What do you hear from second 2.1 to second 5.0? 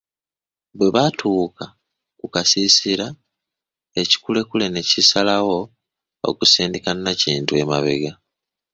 ku kasiisira ekikulekule ne